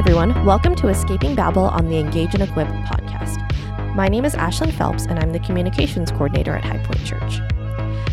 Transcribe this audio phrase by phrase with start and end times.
[0.00, 0.46] everyone.
[0.46, 3.36] Welcome to Escaping Babel on the Engage and Equip podcast.
[3.94, 7.40] My name is Ashlyn Phelps, and I'm the communications coordinator at High Point Church.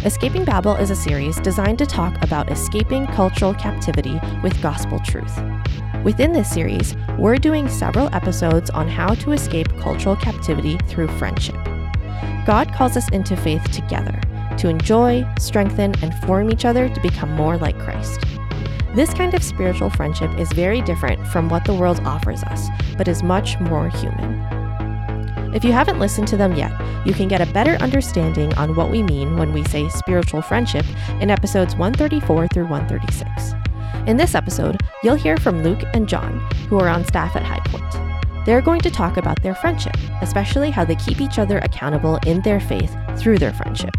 [0.04, 5.34] Escaping Babel is a series designed to talk about escaping cultural captivity with gospel truth.
[6.04, 11.56] Within this series, we're doing several episodes on how to escape cultural captivity through friendship.
[12.46, 14.20] God calls us into faith together
[14.58, 18.27] to enjoy, strengthen, and form each other to become more like Christ.
[18.98, 23.08] This kind of spiritual friendship is very different from what the world offers us, but
[23.08, 24.42] is much more human.
[25.54, 26.72] If you haven't listened to them yet,
[27.06, 30.84] you can get a better understanding on what we mean when we say spiritual friendship
[31.22, 33.54] in episodes 134 through 136.
[34.08, 37.62] In this episode, you'll hear from Luke and John, who are on staff at High
[37.66, 38.48] Point.
[38.48, 42.42] They're going to talk about their friendship, especially how they keep each other accountable in
[42.42, 43.96] their faith through their friendship.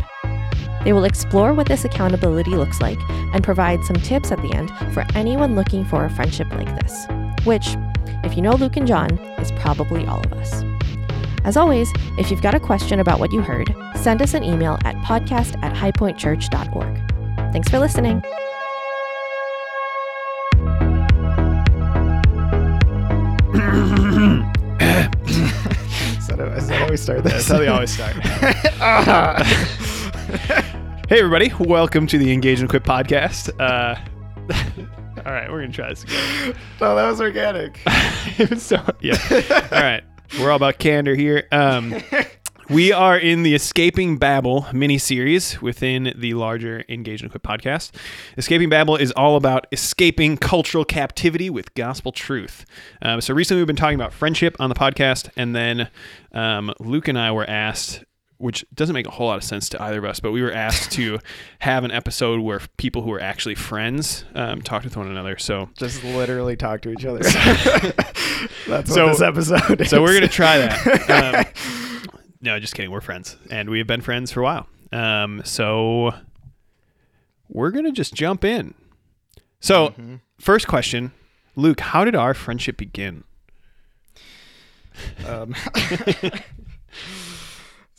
[0.88, 4.70] They will explore what this accountability looks like and provide some tips at the end
[4.94, 7.06] for anyone looking for a friendship like this,
[7.44, 7.76] which,
[8.24, 10.64] if you know Luke and John, is probably all of us.
[11.44, 14.78] As always, if you've got a question about what you heard, send us an email
[14.86, 17.52] at podcast at highpointchurch.org.
[17.52, 18.22] Thanks for listening.
[26.16, 27.32] Is that, is that how we start this?
[27.34, 28.16] That's how they always start.
[31.08, 31.50] hey, everybody.
[31.58, 33.48] Welcome to the Engage and Equip podcast.
[33.58, 33.98] Uh,
[35.24, 36.54] all right, we're going to try this again.
[36.82, 37.78] no, that was organic.
[38.58, 39.16] so, yeah.
[39.72, 40.02] All right.
[40.38, 41.48] We're all about candor here.
[41.50, 41.94] Um,
[42.68, 47.92] we are in the Escaping Babel mini series within the larger Engage and Equip podcast.
[48.36, 52.66] Escaping Babel is all about escaping cultural captivity with gospel truth.
[53.00, 55.88] Um, so recently we've been talking about friendship on the podcast, and then
[56.32, 58.04] um, Luke and I were asked.
[58.38, 60.52] Which doesn't make a whole lot of sense to either of us, but we were
[60.52, 61.18] asked to
[61.58, 65.36] have an episode where people who are actually friends um, talk with one another.
[65.38, 67.18] So, Just literally talk to each other.
[68.68, 69.90] That's So- what this episode is.
[69.90, 71.44] so we're gonna try that.
[72.06, 72.92] Um, no, just kidding.
[72.92, 74.68] We're friends, and we have been friends for a while.
[74.92, 76.12] Um, so
[77.48, 78.74] we're gonna just jump in.
[79.58, 79.92] So,
[80.38, 81.10] first question,
[81.56, 83.24] Luke, how did our friendship begin?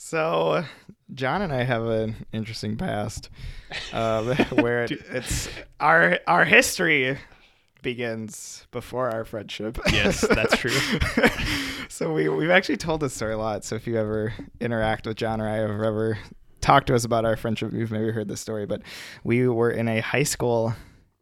[0.09, 0.63] So,
[1.13, 3.29] John and I have an interesting past
[3.93, 5.47] um, where it, it's
[5.79, 7.15] our our history
[7.83, 9.77] begins before our friendship.
[9.91, 10.71] Yes, that's true.
[11.89, 13.63] so we we've actually told this story a lot.
[13.63, 16.17] So if you ever interact with John or I or ever
[16.59, 18.65] talk to us about our friendship, you've maybe heard this story.
[18.65, 18.81] But
[19.23, 20.73] we were in a high school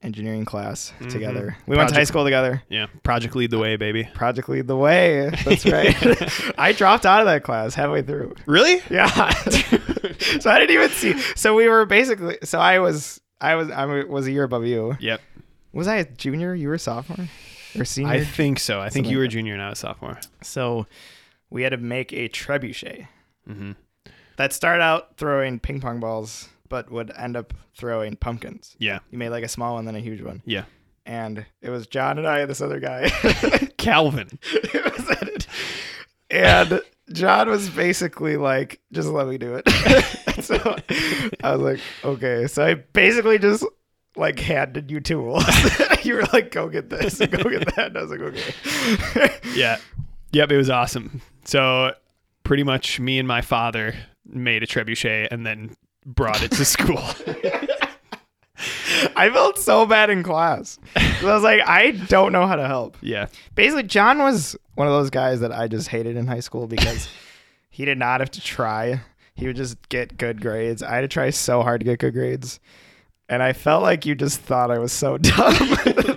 [0.03, 1.58] engineering class together.
[1.66, 2.62] We went to high school together.
[2.69, 4.09] Yeah, Project Lead the Way, baby.
[4.13, 5.30] Project Lead the Way.
[5.44, 6.53] That's right.
[6.58, 8.35] I dropped out of that class halfway through.
[8.46, 8.81] Really?
[8.90, 9.08] Yeah.
[10.40, 11.18] so I didn't even see.
[11.35, 12.38] So we were basically.
[12.44, 13.19] So I was.
[13.41, 13.69] I was.
[13.72, 14.96] I was a year above you.
[15.00, 15.22] Yep.
[15.74, 16.53] Was I a junior?
[16.56, 17.28] You were a sophomore
[17.78, 18.12] or senior?
[18.14, 18.79] I think so.
[18.79, 20.19] I think Something you were a junior and I was sophomore.
[20.41, 20.88] so
[21.50, 23.08] we had to make a trebuchet
[23.46, 23.72] hmm
[24.38, 28.75] that started out throwing ping pong balls, but would end up throwing pumpkins.
[28.79, 29.00] Yeah.
[29.11, 30.66] You made like a small one, then a huge one, Yeah.
[31.05, 33.09] and it was John and I and this other guy.
[33.78, 34.39] Calvin.
[34.51, 35.47] it was it.
[36.29, 36.81] And
[37.13, 39.69] John was basically like, just let me do it.
[40.44, 40.75] so
[41.44, 42.47] I was like, okay.
[42.47, 43.66] So I basically just
[44.17, 45.44] like handed you tools.
[46.03, 47.88] you were like, go get this go get that.
[47.88, 49.39] And I was like, okay.
[49.55, 49.78] Yeah.
[50.34, 51.22] Yep, it was awesome.
[51.45, 51.94] So
[52.44, 53.95] pretty much me and my father
[54.25, 55.75] made a trebuchet and then
[56.07, 56.97] brought it to school.
[59.16, 60.79] I felt so bad in class.
[60.95, 62.97] I was like, I don't know how to help.
[63.01, 63.28] yeah.
[63.53, 67.07] Basically, John was one of those guys that I just hated in high school because
[67.69, 69.01] he did not have to try.
[69.35, 70.81] He would just get good grades.
[70.81, 72.59] I had to try so hard to get good grades.
[73.29, 76.16] And I felt like you just thought I was so dumb.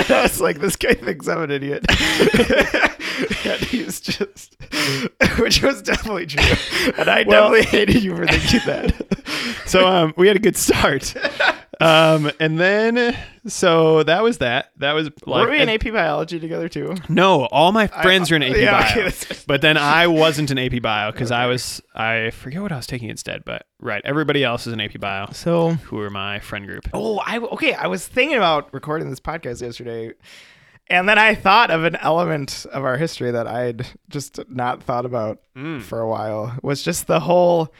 [0.10, 1.84] I was like, this guy thinks I'm an idiot.
[3.44, 4.56] and he's just,
[5.38, 6.92] which was definitely true.
[6.98, 9.62] And I Well- definitely hated you for thinking that.
[9.66, 11.14] So um we had a good start.
[11.80, 13.16] Um and then
[13.46, 14.70] so that was that.
[14.76, 16.94] That was like Were we in AP biology together too?
[17.08, 19.06] No, all my friends are in AP yeah, Bio.
[19.06, 22.76] okay, but then I wasn't in AP Bio because I was I forget what I
[22.76, 26.38] was taking instead, but right, everybody else is in AP Bio So who are my
[26.40, 26.88] friend group.
[26.92, 27.72] Oh, I okay.
[27.72, 30.12] I was thinking about recording this podcast yesterday,
[30.88, 35.06] and then I thought of an element of our history that I'd just not thought
[35.06, 35.80] about Mm.
[35.80, 36.56] for a while.
[36.62, 37.72] Was just the whole.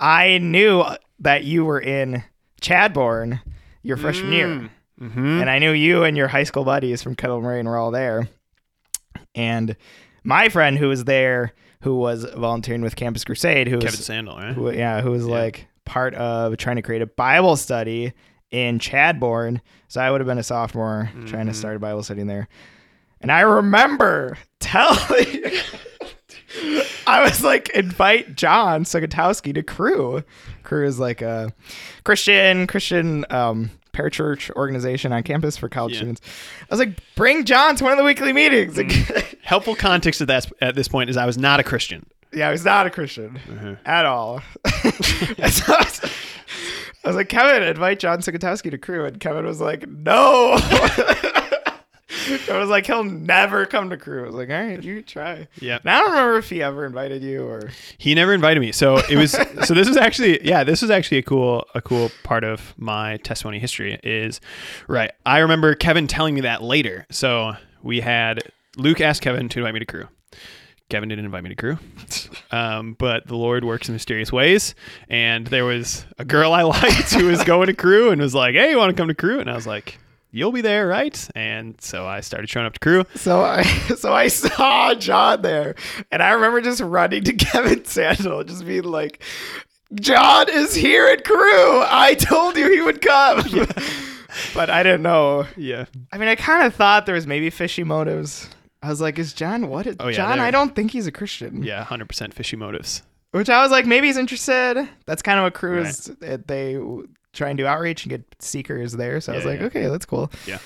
[0.00, 0.84] I knew
[1.20, 2.24] that you were in
[2.60, 3.40] Chadbourne
[3.82, 4.70] your freshman year,
[5.00, 5.40] Mm-hmm.
[5.40, 8.28] and I knew you and your high school buddies from Kettle Moraine were all there,
[9.34, 9.76] and
[10.22, 11.52] my friend who was there,
[11.82, 14.54] who was volunteering with Campus Crusade, who Kevin was Sandel, right?
[14.54, 18.12] who, yeah, who was like part of trying to create a Bible study
[18.50, 19.60] in Chadbourne.
[19.88, 21.56] So I would have been a sophomore trying to Mhm.
[21.56, 22.48] start a Bible study in there.
[23.20, 25.50] And I remember telling
[27.06, 30.22] I was like, invite John Sugatowski to Cru.
[30.62, 31.52] Cru is like a
[32.04, 35.98] Christian Christian um, parachurch organization on campus for college Yeah.
[35.98, 36.20] students.
[36.62, 38.76] I was like, bring John to one of the weekly meetings.
[38.76, 42.06] Like, Helpful context at that at this point is I was not a Christian.
[42.32, 43.74] yeah, I was not a Christian Uh-huh.
[43.84, 44.40] at all.
[45.50, 46.00] So I, was,
[47.04, 50.56] I was like, Kevin, invite John Sugatowski to Cru, and Kevin was like, no.
[52.50, 54.22] I was like, he'll never come to Cru.
[54.22, 55.48] I was like, all right, you try.
[55.60, 55.78] Yeah.
[55.80, 57.70] And I don't remember if he ever invited you or.
[57.98, 58.72] He never invited me.
[58.72, 62.10] So it was so this is actually yeah, this is actually a cool a cool
[62.22, 64.40] part of my testimony history is
[64.88, 65.10] right.
[65.26, 67.06] I remember Kevin telling me that later.
[67.10, 67.52] So
[67.82, 68.42] we had
[68.76, 70.08] Luke asked Kevin to invite me to Cru.
[70.90, 71.78] Kevin didn't invite me to Cru.
[72.50, 74.76] Um, but the Lord works in mysterious ways.
[75.08, 78.54] And there was a girl I liked who was going to Cru and was like,
[78.54, 79.40] Hey, you want to come to Cru?
[79.40, 79.98] And I was like,
[80.34, 81.28] You'll be there, right?
[81.36, 83.04] And so I started showing up to Cru.
[83.14, 83.62] So I
[83.96, 85.76] so I saw John there,
[86.10, 89.22] and I remember just running to Kevin Sandel, just being like,
[89.94, 91.36] "John is here at Cru.
[91.38, 93.44] I told you he would come."
[94.54, 95.46] but I didn't know.
[95.56, 95.84] Yeah.
[96.12, 98.50] I mean, I kind of thought there was maybe fishy motives.
[98.82, 99.86] I was like, "Is John what?
[99.86, 103.02] Is, Oh, yeah, John, I don't think he's a Christian." Yeah, hundred percent fishy motives.
[103.30, 104.88] Which I was like, maybe he's interested.
[105.06, 106.06] That's kind of what Cru is.
[106.20, 106.76] They
[107.34, 109.20] try and do outreach and get seekers there.
[109.20, 109.66] So I was Yeah, like, yeah.
[109.66, 110.30] okay, that's cool.
[110.46, 110.58] Yeah.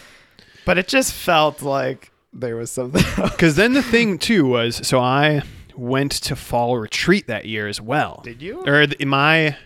[0.65, 3.03] But it just felt like there was something.
[3.17, 3.31] else.
[3.33, 5.43] Because then the thing too was, so I
[5.77, 8.21] went to fall retreat that year as well.
[8.25, 8.63] Did you?
[8.67, 9.57] Or th- my,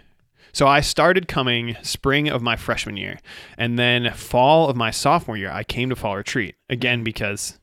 [0.53, 3.19] so I started coming spring of my freshman year,
[3.59, 7.59] and then fall of my sophomore year, I came to fall retreat again because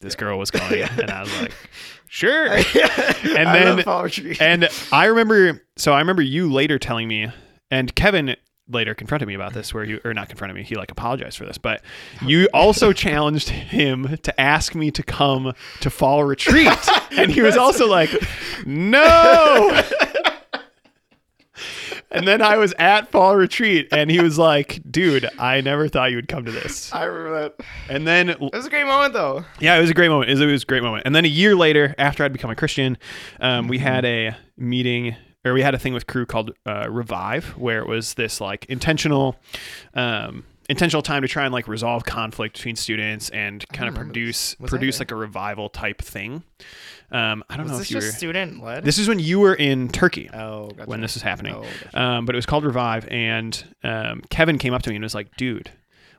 [0.00, 1.52] this girl was going, and I was like,
[2.08, 2.48] sure.
[2.48, 2.66] and
[3.38, 3.82] And then-
[4.16, 7.28] then And I remember, so I remember you later telling me,
[7.70, 8.36] and Kevin
[8.68, 11.44] later confronted me about this, where you, or not confronted me, he like apologized for
[11.44, 11.82] this, but
[12.24, 16.72] you also challenged him to ask me to come to fall retreat.
[17.16, 18.10] And he was also like,
[18.66, 19.80] no.
[22.10, 26.10] And then I was at fall retreat, and he was like, dude, I never thought
[26.10, 26.92] you would come to this.
[26.94, 27.66] I remember that.
[27.88, 29.44] And then It was a great moment, though.
[29.60, 30.30] yeah, it was a great moment.
[30.30, 31.02] It was, it was a great moment.
[31.06, 32.98] And then a year later, after I'd become a Christian,
[33.40, 37.56] um, we had a meeting or we had a thing with Cru called uh, Revive,
[37.56, 39.36] where it was this like intentional,
[39.94, 44.58] um, intentional time to try and like resolve conflict between students and kind of produce.
[44.58, 46.42] Was produce like a revival type thing.
[47.12, 48.00] Um, I don't Was know this if you were.
[48.00, 48.84] just student led?
[48.84, 50.88] This is when you were in Turkey oh, gotcha.
[50.88, 51.54] when this was happening.
[51.54, 52.00] Oh, gotcha.
[52.00, 55.14] Um, but it was called Revive, and um, Kevin came up to me and was
[55.14, 55.70] like, "Dude,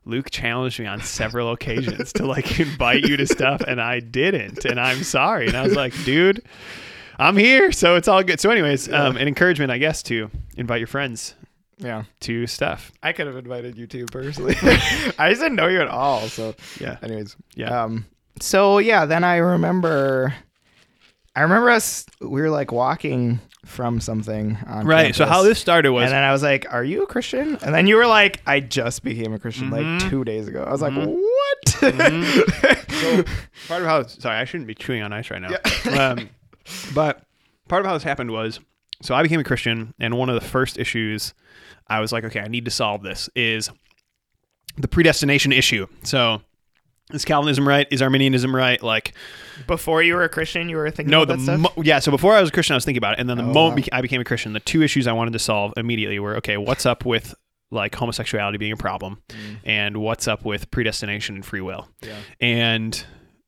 [0.06, 4.64] Luke challenged me on several occasions to like invite you to stuff, and I didn't,
[4.64, 6.44] and I'm sorry." And I was like, "Dude,
[7.18, 10.80] I'm here, so it's all good." So, anyways, um, an encouragement, I guess, to invite
[10.80, 11.36] your friends
[11.78, 12.92] yeah, to stuff.
[13.04, 14.56] I could have invited you too personally.
[14.62, 16.22] I just didn't know you at all.
[16.22, 17.84] So, Yeah, anyways, Yeah.
[17.84, 18.06] Um,
[18.42, 20.34] so yeah, then I remember,
[21.36, 22.06] I remember us.
[22.20, 25.16] We were like walking from something on right.
[25.16, 25.38] So campus.
[25.38, 27.88] how this started was and then I was like, "Are you a Christian?" And then
[27.88, 30.94] you were like, "I just became a Christian like two days ago." I was like,
[30.94, 33.24] "What?" so
[33.68, 35.56] part of how sorry I shouldn't be chewing on ice right now.
[35.98, 36.30] um,
[36.94, 37.24] but
[37.68, 38.60] part of how this happened was
[39.02, 41.34] so I became a Christian, and one of the first issues
[41.88, 43.70] I was like, okay, I need to solve this is
[44.78, 45.88] the predestination issue.
[46.04, 46.42] So
[47.14, 47.88] is Calvinism right?
[47.92, 48.82] Is Arminianism right?
[48.82, 49.14] Like
[49.68, 51.76] Before you were a Christian, you were thinking no, about the that stuff.
[51.76, 52.00] mo- yeah.
[52.00, 53.54] So before I was a Christian, I was thinking about it, and then the Oh,
[53.54, 54.00] moment wow.
[54.00, 56.86] I became a Christian, the two issues I wanted to solve immediately were okay, what's
[56.86, 57.36] up with
[57.72, 59.58] like homosexuality being a problem, Mm.
[59.66, 61.88] and what's up with predestination and free will.
[62.02, 62.16] Yeah.
[62.40, 63.06] And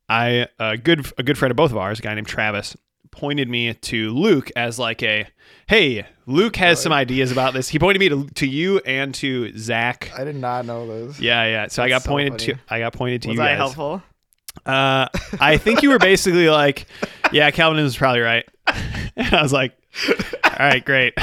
[0.09, 2.75] I a good a good friend of both of ours, a guy named Travis,
[3.17, 5.27] pointed me to Luke as like a
[5.67, 7.67] hey, Luke has some ideas about this.
[7.69, 10.12] He pointed me to to you and to Zach.
[10.17, 11.19] I did not know this.
[11.19, 11.67] Yeah, yeah.
[11.67, 12.53] So I got That's so pointed funny.
[12.53, 13.57] to I got pointed to Was you that guys.
[13.57, 14.03] helpful?
[14.65, 15.07] Uh,
[15.39, 16.88] I think you were basically like,
[17.31, 18.45] yeah, Calvinism is probably right.
[19.15, 19.77] and I was like,
[20.09, 21.13] all right, great.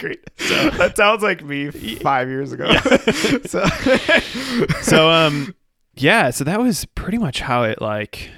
[0.00, 0.20] Great.
[0.38, 2.70] So that sounds like me five years ago.
[3.46, 3.64] so
[4.82, 5.54] So um,
[5.94, 6.30] yeah.
[6.30, 8.30] So that was pretty much how it like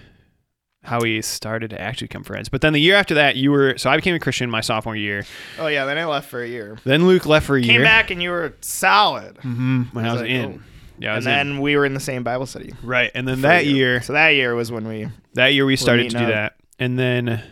[0.84, 2.48] how we started to actually become friends.
[2.48, 4.94] But then the year after that, you were so I became a Christian my sophomore
[4.96, 5.24] year.
[5.58, 6.78] oh yeah, then I left for a year.
[6.84, 7.78] Then Luke left for a Came year.
[7.80, 9.38] Came back and you were solid.
[9.38, 10.44] hmm when I was like, in.
[10.44, 10.62] oh.
[10.96, 11.32] Yeah, And was in.
[11.32, 12.72] then we were in the same Bible study.
[12.84, 15.08] right, and then that year, So that year was when we.
[15.32, 16.30] that year we started to do up.
[16.30, 17.42] that, and then.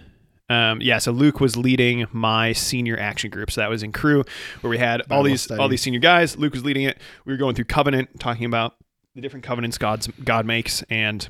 [0.51, 3.51] Um, yeah, so Luke was leading my senior action group.
[3.51, 4.23] So that was in Cru
[4.61, 5.59] where we had all these study.
[5.59, 6.37] all these senior guys.
[6.37, 6.99] Luke was leading it.
[7.25, 8.75] We were going through covenant, talking about
[9.15, 11.27] the different covenants God's God makes, and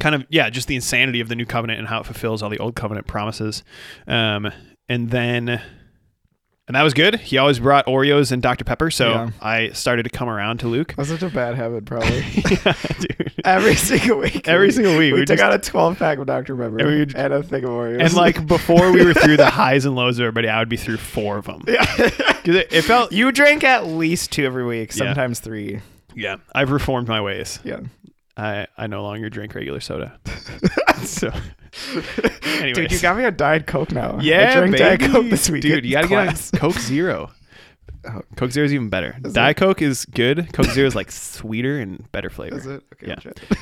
[0.00, 2.50] kind of yeah, just the insanity of the new covenant and how it fulfills all
[2.50, 3.62] the old covenant promises.
[4.06, 4.50] Um,
[4.88, 5.60] and then
[6.68, 7.14] and that was good.
[7.20, 9.30] He always brought Oreos and Dr Pepper, so Yeah.
[9.40, 10.94] I started to come around to Luke.
[10.96, 12.18] That's such a bad habit, probably.
[12.64, 13.34] yeah, dude.
[13.44, 14.48] Every single week.
[14.48, 16.56] Every we- single week, We, we took just- out a 12 pack of Dr.
[16.56, 18.00] Pepper And and, a thing of Oreos.
[18.00, 20.76] And like before we were through the highs and lows of everybody, I would be
[20.76, 21.62] through four of them.
[21.68, 21.84] Yeah.
[21.98, 25.04] it, it felt you drank at least two every week, Yeah.
[25.06, 25.80] sometimes three.
[26.16, 26.38] yeah.
[26.52, 27.60] I've reformed my ways.
[27.62, 27.78] Yeah.
[28.36, 30.18] I I no longer drink regular soda.
[31.04, 31.28] so,
[32.44, 34.18] anyways, Dude, you got me a Diet Coke now.
[34.20, 35.00] yeah, I drank Diet.
[35.00, 35.62] Coke this week.
[35.62, 35.84] dude.
[35.84, 36.52] You gotta get class.
[36.54, 37.30] on Coke Zero.
[38.08, 38.22] Oh.
[38.36, 39.16] Coke Zero is even better.
[39.24, 40.52] Is Diet Coke is good.
[40.52, 42.56] Coke Zero is like sweeter and better flavor.
[42.56, 42.80] Is it?
[42.92, 43.16] Okay, Yeah.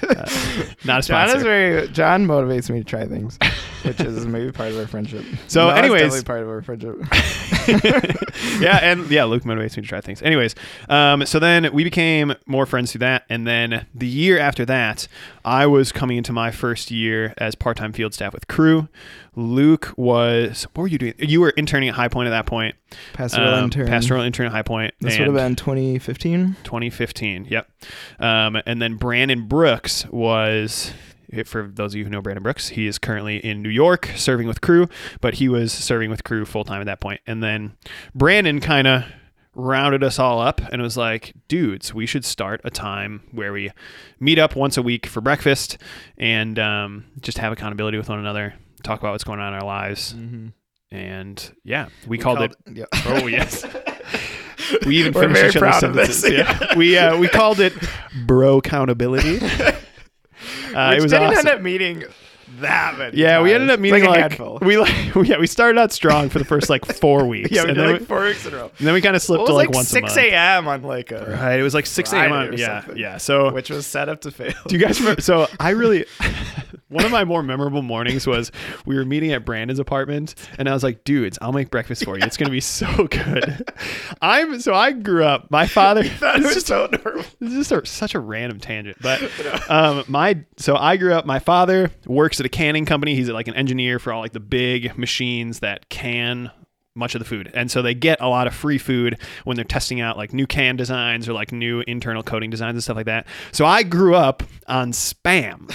[0.07, 0.15] Uh,
[0.85, 1.37] not a John sponsor.
[1.39, 1.89] is very.
[1.89, 3.39] John motivates me to try things,
[3.85, 5.25] which is maybe part of our friendship.
[5.49, 6.97] So No, anyways- part of our friendship.
[8.61, 10.23] yeah, and yeah, Luke motivates me to try things.
[10.23, 10.55] Anyways,
[10.89, 15.09] um, so then we became more friends through that, and then the year after that,
[15.45, 18.89] I was coming into my first year as part-time field staff with Cru.
[19.37, 21.15] Luke was what were you doing?
[21.19, 22.77] You were interning at High Point at that point.
[23.15, 23.87] Pastoral Um, intern.
[23.89, 24.95] Pastoral intern at High Point.
[25.01, 26.57] This would have been 2015.
[26.63, 27.47] 2015.
[27.51, 27.69] Yep.
[28.21, 30.93] Um, and then Brandon Brooks was.
[31.43, 34.47] For those of you who know Brandon Brooks, he is currently in New York serving
[34.47, 34.89] with Cru,
[35.21, 37.21] but he was serving with Cru full time at that point.
[37.27, 37.77] And then
[38.15, 39.05] Brandon kind of
[39.55, 43.71] rounded us all up and was like, dudes, we should start a time where we
[44.21, 45.79] meet up once a week for breakfast
[46.19, 49.67] and um, just have accountability with one another, talk about what's going on in our
[49.67, 50.15] lives.
[50.15, 50.49] Mm-hmm.
[50.91, 52.55] And yeah, we, called, it.
[52.73, 52.85] Yeah.
[53.07, 53.65] Oh, yes.
[54.87, 56.61] We even We're finished each other's of this, sentences.
[56.61, 56.77] Yeah.
[56.77, 57.75] we uh, we called it
[58.27, 59.39] bro accountability.
[60.75, 61.47] Uh, Which it was didn't awesome.
[61.47, 62.05] end up meeting
[62.61, 63.17] that many.
[63.17, 64.93] yeah, we ended up meeting like, like, we like
[65.25, 67.51] yeah we started out strong for the first like four weeks.
[67.51, 68.71] yeah, we and did then, like we, four weeks in a row.
[68.79, 70.69] and then we kind of slipped It to like, like once a 6 a.m.
[70.69, 72.53] on like a Right, it was like six a.m.
[72.53, 72.97] Yeah something.
[73.01, 73.17] yeah.
[73.17, 74.53] So which was set up to fail.
[74.69, 75.21] do you guys remember?
[75.23, 76.05] So I really.
[76.95, 78.53] One of my more memorable mornings was
[78.87, 82.17] we were meeting at Brandon's apartment, and I was like, "Dudes, I'll make breakfast for
[82.17, 82.25] you.
[82.25, 83.69] It's gonna be so good."
[84.23, 85.51] I'm so I grew up.
[85.51, 86.05] My father.
[86.21, 87.25] that was just so normal.
[87.41, 89.21] this is a, such a random tangent, but
[89.69, 91.27] um, my so I grew up.
[91.27, 93.17] My father works at a canning company.
[93.17, 96.53] He's like an engineer for all like the big machines that can
[96.97, 99.65] much of the food, and so they get a lot of free food when they're
[99.65, 103.07] testing out like new can designs or like new internal coating designs and stuff like
[103.07, 103.27] that.
[103.51, 105.69] So I grew up on spam,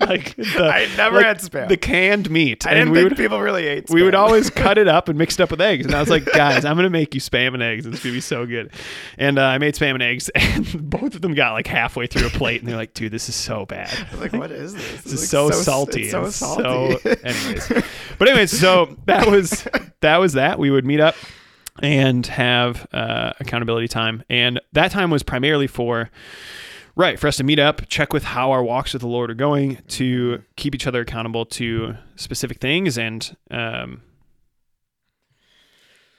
[0.00, 1.68] like the, I never like, had spam.
[1.68, 3.88] the canned meat, I didn't we think would people really ate.
[3.88, 5.86] we would always cut it up and mix it up with eggs.
[5.86, 7.86] And I was like, guys, I'm gonna make you spam and eggs.
[7.86, 8.72] It's gonna be so good.
[9.16, 12.26] And uh, I made spam and eggs, and both of them got like halfway through
[12.26, 13.90] a plate, and they're like, dude, this is so bad.
[14.18, 15.02] Like, what is this?
[15.02, 16.02] This is so, salty.
[16.02, 16.98] It's so salty.
[16.98, 17.82] so- anyways,
[18.18, 19.66] but anyways, so that was
[20.00, 20.58] that was that.
[20.58, 21.14] We would meet up
[21.82, 26.10] and have uh, accountability time, and that time was primarily for.
[26.98, 29.34] Right, for us to meet up, check with how our walks with the Lord are
[29.34, 34.00] going, to keep each other accountable to specific things, and um,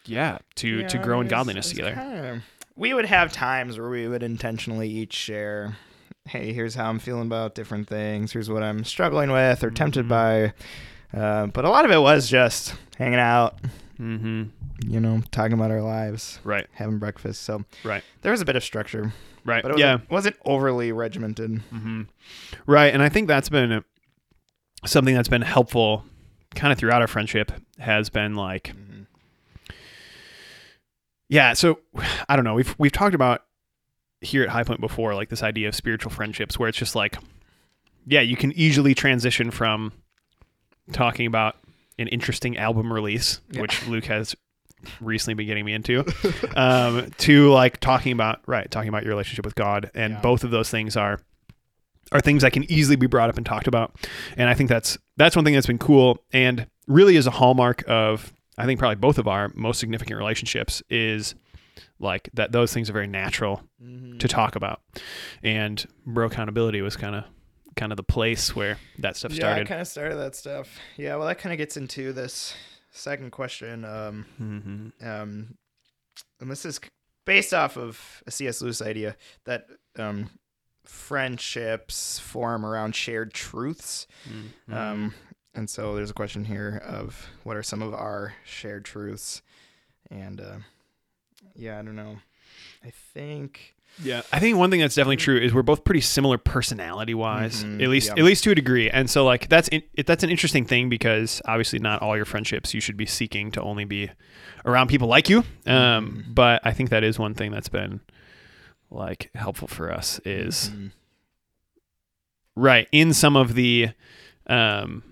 [0.05, 1.93] yeah, to to grow in godliness together.
[1.93, 2.41] kinda-
[2.75, 5.75] we would have times where we would intentionally each share,
[6.29, 8.31] hey, here's how I'm feeling about different things.
[8.33, 10.09] Here's what I'm struggling with or tempted Mhm.
[10.09, 10.53] by.
[11.19, 13.57] Uh, but a lot of it was just hanging out,
[13.99, 14.43] Mm-hmm.
[14.87, 17.41] you know, talking about our lives, Right, having breakfast.
[17.41, 18.03] So Right.
[18.21, 19.11] there was a bit of structure,
[19.43, 19.93] right, but it yeah.
[19.93, 21.61] wasn't, wasn't overly regimented.
[21.71, 22.03] hmm
[22.65, 23.83] Right, and I think that's been
[24.85, 26.05] something that's been helpful,
[26.55, 27.51] kind of throughout our friendship.
[27.79, 28.73] Has been like,
[31.29, 31.53] yeah.
[31.53, 31.79] So
[32.29, 32.53] I don't know.
[32.53, 33.43] We've we've talked about
[34.21, 37.17] here at High Point before, like this idea of spiritual friendships, where it's just like,
[38.05, 39.91] yeah, you can easily transition from
[40.93, 41.57] talking about
[41.99, 43.61] an interesting album release, Yeah.
[43.61, 44.35] which Luke has
[45.01, 46.05] recently been getting me into,
[46.55, 50.21] um, to like talking about right, talking about your relationship with God, and Yeah.
[50.21, 51.19] both of those things are
[52.13, 53.95] are things that can easily be brought up and talked about,
[54.37, 57.83] and I think that's that's one thing that's been cool, and really is a hallmark
[57.87, 61.35] of I think probably both of our most significant relationships is
[61.99, 63.61] like that those things are very natural
[64.19, 64.81] to talk about,
[65.43, 67.23] and bro accountability was kind of
[67.77, 69.45] kind of the place where that stuff started.
[69.45, 69.67] Yeah, I started.
[69.67, 70.79] kind of started that stuff.
[70.97, 72.53] Yeah, well, that kind of gets into this
[72.91, 73.85] second question.
[73.85, 75.07] Um, mm-hmm.
[75.07, 75.55] um,
[76.41, 76.79] and this is
[77.25, 78.61] based off of a C.S.
[78.61, 79.15] Lewis idea
[79.45, 79.67] that
[79.97, 80.29] um,
[80.85, 84.07] friendships form around shared truths.
[84.27, 84.73] Mm-hmm.
[84.73, 85.13] Um,
[85.53, 89.41] and so there's a question here of what are some of our shared truths?
[90.09, 90.57] And uh,
[91.55, 92.17] yeah, I don't know.
[92.85, 96.37] I think Yeah, I think one thing that's definitely true is we're both pretty similar
[96.37, 98.13] personality wise, Mhm, at least yeah.
[98.21, 98.89] at least to a degree.
[98.89, 102.25] And so like that's in, it, that's an interesting thing because obviously not all your
[102.25, 104.09] friendships you should be seeking to only be
[104.65, 105.39] around people like you.
[105.65, 106.35] Um, Mhm.
[106.35, 108.01] but I think that is one thing that's been
[108.91, 110.91] like helpful for us is Mhm.
[112.55, 113.89] right in some of the
[114.47, 115.03] um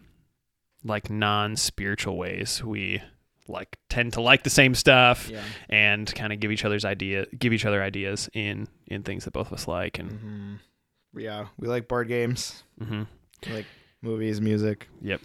[0.83, 3.01] like non-spiritual ways we
[3.47, 5.43] like tend to like the same stuff Yeah.
[5.69, 9.31] and kind of give each other's idea give each other ideas in in things that
[9.33, 10.55] both of us like and hmm
[11.19, 11.47] Yeah.
[11.57, 12.63] We like board games.
[12.83, 13.03] hmm
[13.51, 13.65] like
[14.01, 14.87] movies, music.
[15.01, 15.21] Yep.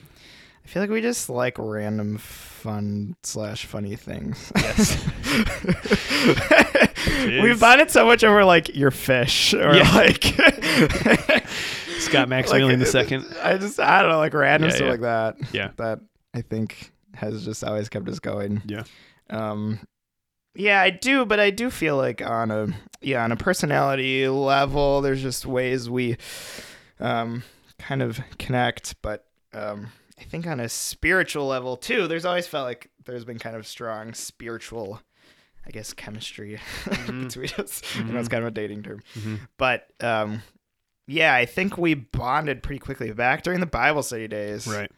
[0.62, 4.53] I feel like we just like random fun slash funny things.
[4.57, 5.03] Yes.
[7.43, 9.91] We've bonded so much over like your fish or Yeah.
[9.95, 10.25] like
[11.99, 13.25] Scott Maximilian the second.
[13.43, 15.37] I just I don't know like random Yeah, stuff like that.
[15.53, 15.71] Yeah.
[15.77, 16.00] That
[16.35, 18.62] I think has just always kept us going.
[18.67, 18.85] Yeah.
[19.29, 19.81] Um
[20.55, 22.69] yeah, I do, but I do feel like on a
[23.00, 26.17] yeah, on a personality level there's just ways we
[26.99, 27.43] um
[27.79, 29.88] kind of connect, but um
[30.19, 33.67] I think on a spiritual level too, there's always felt like there's been kind of
[33.67, 35.00] strong spiritual
[35.67, 37.25] I guess chemistry Mhm.
[37.25, 37.83] between us.
[37.97, 39.02] I know it's kind of a dating term.
[39.19, 39.40] Mhm.
[39.57, 40.43] But um
[41.07, 44.90] yeah, I think we bonded pretty quickly back during the Bible study days Right.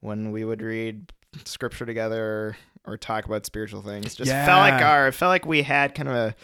[0.00, 1.12] when we would read
[1.44, 2.56] scripture together
[2.86, 4.14] or talk about spiritual things.
[4.14, 6.34] Just felt like our felt like we had kind of a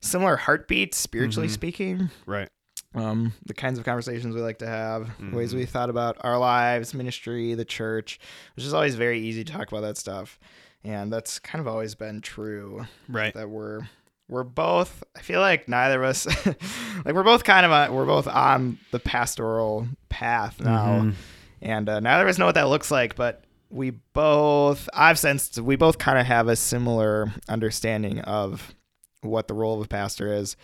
[0.00, 1.52] similar heartbeat spiritually Mhm.
[1.52, 2.10] speaking.
[2.26, 2.48] Right.
[2.94, 5.58] Um, the kinds of conversations we like to have, ways Mhm.
[5.58, 8.18] we thought about our lives, ministry, the church,
[8.54, 10.38] which is always very easy to talk about that stuff.
[10.84, 13.32] And that's kind of always been true Right.
[13.34, 13.82] that we're
[14.28, 16.26] we're both I feel like neither of us
[17.04, 21.14] like we're both kind of on, we're both on the pastoral path now Mhm.
[21.60, 25.58] and uh, neither of us know what that looks like but we both I've sensed
[25.58, 28.74] we both kind of have a similar understanding of
[29.22, 30.56] what the role of a pastor is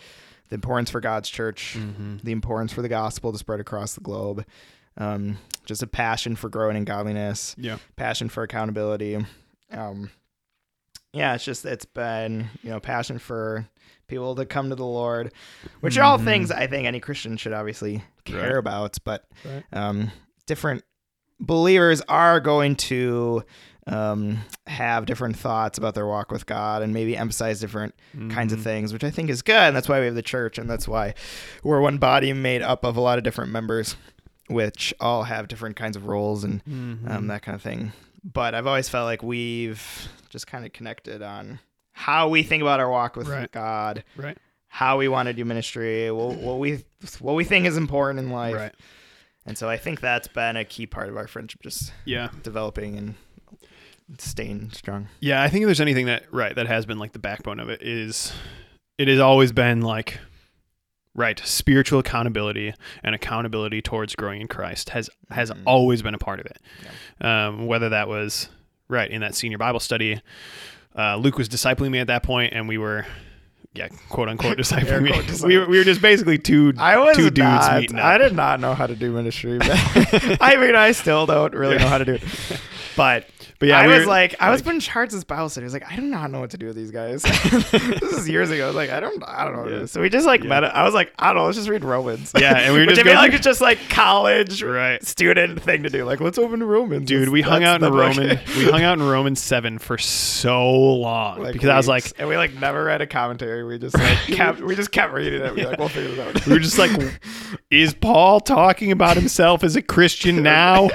[0.49, 2.21] the importance for God's church Mhm.
[2.21, 4.45] the importance for the gospel to spread across the globe
[4.97, 7.77] um, just a passion for growing in godliness Yeah.
[7.95, 9.17] passion for accountability.
[9.71, 10.09] Um,
[11.13, 13.67] yeah, it's just it's been you know passion for
[14.07, 15.31] people to come to the Lord,
[15.81, 16.23] which are all Mhm.
[16.25, 18.57] things I think any Christian should obviously care Right.
[18.57, 18.97] about.
[19.05, 19.63] But Right.
[19.71, 20.11] um,
[20.47, 20.83] different
[21.39, 23.43] believers are going to
[23.87, 27.95] um, have different thoughts about their walk with God and maybe emphasize different
[28.29, 28.63] kinds of Mhm.
[28.63, 29.55] things, which I think is good.
[29.55, 31.15] And that's why we have the church, and that's why
[31.63, 33.95] we're one body made up of a lot of different members,
[34.47, 37.09] which all have different kinds of roles and Mhm.
[37.09, 37.93] um, that kind of thing.
[38.23, 39.81] But I've always felt like we've
[40.29, 41.57] just kind of connected on
[41.93, 43.51] how we think about our walk with Right.
[43.51, 44.37] God, Right.
[44.67, 46.83] how we want to do ministry, what, what we
[47.19, 48.75] what we think is important in life, Right.
[49.45, 52.29] And so I think that's been a key part of our friendship, just Yeah.
[52.43, 53.15] developing and
[54.17, 55.07] staying strong.
[55.19, 57.69] Yeah, I think if there's anything that right that has been like the backbone of
[57.69, 58.33] it is
[58.97, 60.19] it has always been like
[61.15, 62.73] right spiritual accountability
[63.03, 65.61] and accountability towards growing in Christ has has Mhm.
[65.65, 66.57] always been a part of it.
[67.23, 68.49] Um, whether that was
[68.87, 70.21] right in that senior Bible study,
[70.97, 73.05] uh, Luke was discipling me at that point, and we were
[73.73, 75.11] yeah quote unquote me.
[75.11, 78.05] quote we, were, we were just basically two I was two dudes not, meeting up.
[78.05, 79.57] I did not know how to do ministry.
[79.59, 79.69] But
[80.41, 82.23] I mean, I still don't really know how to do it.
[82.95, 83.25] But
[83.59, 85.43] but yeah, I we was were- like, I was put in charge of this Bible
[85.43, 87.21] was like, I do not know what to do with these guys.
[87.23, 88.63] this is years ago.
[88.63, 89.79] I was like, I don't, I don't know.
[89.79, 89.85] Yeah.
[89.85, 90.49] So we just like Yeah.
[90.49, 90.63] met.
[90.63, 91.45] I was like, I don't know.
[91.45, 92.31] Let's just read Romans.
[92.39, 95.03] Yeah, and we were just going like it's just like college right.
[95.05, 96.05] student thing to do.
[96.05, 97.07] Like, let's open to Romans.
[97.07, 97.99] Dude, we hung out in book.
[97.99, 98.39] Roman.
[98.57, 102.27] we hung out in Romans seven for so long Like because I was like, and
[102.29, 103.63] we like never read a commentary.
[103.63, 105.53] We just like kept, we just kept reading it.
[105.55, 106.45] We were like, we'll figure this out.
[106.47, 106.91] we were just like,
[107.69, 110.89] is Paul talking about himself as a Christian now,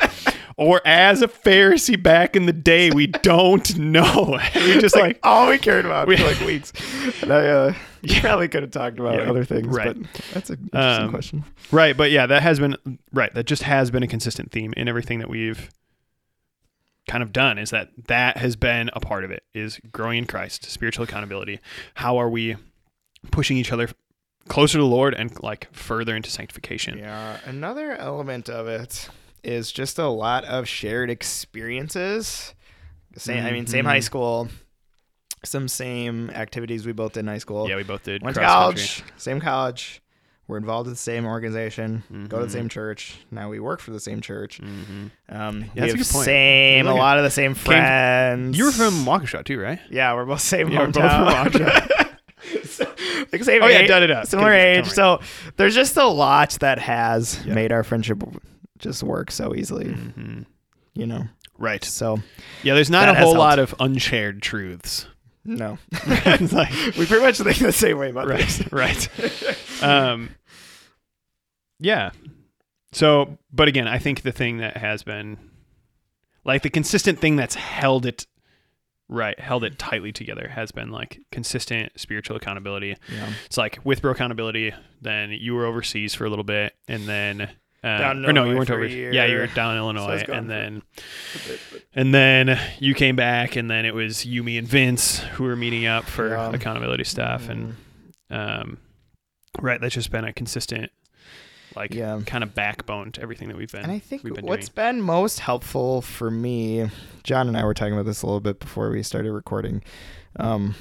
[0.57, 2.91] or as a Pharisee back in the day?
[2.91, 4.39] We don't know.
[4.55, 6.73] We just like, all we cared about We- for like weeks.
[7.23, 7.75] And I uh,
[8.21, 9.97] probably could have talked about Yeah, other things, right.
[10.01, 11.45] but that's an interesting Um, question.
[11.71, 12.77] right, but yeah, that has been
[13.13, 13.33] right.
[13.35, 15.71] That just has been a consistent theme in everything that we've
[17.09, 17.59] kind of done.
[17.59, 19.43] Is that that has been a part of it?
[19.55, 21.61] Is growing in Christ, spiritual accountability.
[21.95, 22.57] How are we
[23.31, 23.89] pushing each other
[24.49, 26.99] closer to the Lord and like further into sanctification?
[26.99, 29.09] Yeah, another element of it
[29.45, 32.55] is just a lot of shared experiences.
[33.17, 34.49] Same, I mean, same high school,
[35.45, 37.69] some same activities we both did in high school.
[37.69, 38.23] Yeah, we both did.
[38.23, 39.13] Went to college, country.
[39.19, 40.01] same college.
[40.47, 42.03] We're involved in the same organization.
[42.29, 43.17] Go to the same church.
[43.31, 44.61] Now we work for the same church.
[44.61, 45.11] Mhm.
[45.31, 48.59] Um, Yeah, we that's a have same, a lot of the same friends.
[48.59, 49.79] You were from Waukesha too, right?
[49.91, 51.89] Yeah, we're both same Yeah, we're both from hometown.
[53.33, 54.25] Like same Oh, yeah, age, da, da, da.
[54.25, 54.85] similar age.
[54.85, 54.93] right.
[54.95, 55.21] So
[55.57, 57.55] there's just a lot that has Yeah.
[57.55, 58.23] made our friendship
[58.79, 59.87] just work so easily.
[59.87, 60.47] Mhm.
[60.95, 61.25] You know.
[61.59, 61.85] Right.
[61.85, 62.21] So
[62.63, 63.39] Yeah, there's not a whole helped.
[63.39, 65.07] lot of unshared truths.
[65.45, 68.73] no, like- we pretty much think the same way about right, things.
[68.73, 69.83] right.
[69.83, 70.31] Um,
[71.79, 72.11] yeah.
[72.93, 75.37] So, but again, I think the thing that has been
[76.45, 78.27] like the consistent thing that's held it
[79.09, 82.97] right, held it tightly together has been like consistent spiritual accountability.
[83.13, 83.31] Yeah.
[83.47, 87.51] It's like with bro accountability, then you were overseas for a little bit, and then
[87.83, 88.85] Uh, or no, you weren't for over.
[88.85, 88.89] a.
[88.89, 90.83] Yeah, you were down in Illinois, was gone and for- then
[91.95, 95.55] and then you came back, and then it was you, me, and Vince who were
[95.57, 96.51] meeting up for Yeah.
[96.55, 97.77] accountability stuff, and
[98.31, 98.79] um,
[99.61, 100.91] right, that's just been a consistent,
[101.77, 102.21] like, Yeah.
[102.27, 103.83] kind of backbone to everything that we've been.
[103.83, 104.97] And I think been what's doing.
[104.97, 106.89] been most helpful for me,
[107.23, 109.83] John and I were talking about this a little bit before we started recording.
[110.37, 110.75] Um,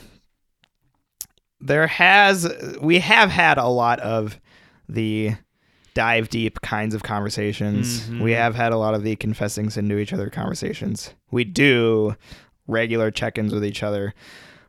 [1.59, 2.51] there has
[2.81, 4.39] we have had a lot of
[4.89, 5.31] the
[5.93, 8.01] dive deep kinds of conversations.
[8.09, 8.21] Mhm.
[8.21, 11.13] We have had a lot of the confessing sin to each other conversations.
[11.31, 12.15] We do
[12.67, 14.13] regular check-ins with each other.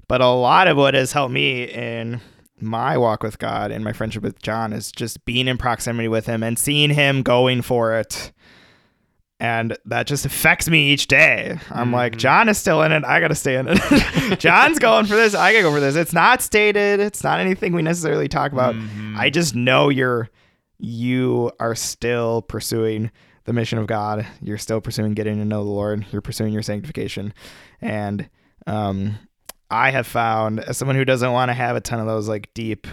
[0.07, 2.21] But a lot of what has helped me in
[2.61, 6.27] my walk with God and my friendship with John is just being in proximity with
[6.27, 8.33] him and seeing him going for it.
[9.41, 11.59] And that just affects me each day.
[11.71, 12.19] I'm like, Mhm.
[12.19, 13.05] John is still in it.
[13.05, 13.79] I got to stay in it.
[14.39, 15.35] John's going for this.
[15.35, 15.97] I got to go for this.
[15.97, 17.01] It's not stated.
[17.01, 18.75] It's not anything we necessarily talk about.
[18.77, 19.17] Mhm.
[19.17, 20.31] I just know you're
[20.79, 23.11] you are still pursuing
[23.45, 24.25] the mission of God.
[24.41, 26.07] You're still pursuing getting to know the Lord.
[26.13, 27.35] You're pursuing your sanctification.
[27.81, 28.29] And
[28.67, 29.17] um
[29.71, 32.53] I have found as someone who doesn't want to have a ton of those like
[32.55, 32.87] deep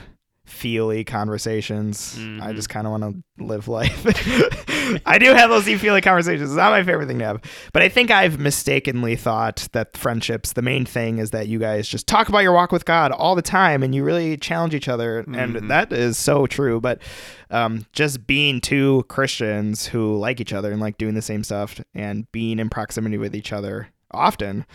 [0.46, 2.16] feely conversations.
[2.18, 2.56] I Mhm.
[2.56, 3.04] just kind of want
[3.38, 4.06] to live life.
[5.06, 6.50] I do have those deep feely conversations.
[6.50, 7.42] It's not my favorite thing to have.
[7.72, 11.88] But I think I've mistakenly thought that friendships, the main thing is that you guys
[11.88, 14.90] just talk about your walk with God all the time and you really challenge each
[14.90, 15.24] other.
[15.24, 15.58] Mhm.
[15.58, 16.82] And that is so true.
[16.82, 17.02] But
[17.50, 21.80] um, just being two Christians who like each other and like doing the same stuff
[21.96, 24.66] and being in proximity with each other often,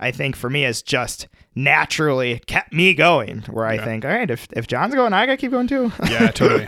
[0.00, 3.42] I think for me has just naturally kept me going.
[3.42, 3.84] Where I Yeah.
[3.84, 5.90] think, all right, if, if John's going, I got to keep going too.
[6.10, 6.66] yeah, totally,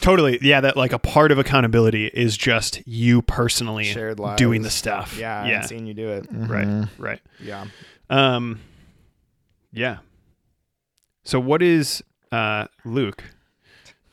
[0.00, 0.38] totally.
[0.42, 3.92] Yeah, that like a part of accountability is just you personally
[4.36, 5.16] doing the stuff.
[5.18, 6.26] Yeah, yeah, seen you do it.
[6.30, 6.88] right, Mhm.
[6.98, 7.20] right.
[7.38, 7.66] Yeah.
[8.08, 8.60] Um,
[9.72, 9.98] yeah.
[11.24, 13.24] So what is uh Luke?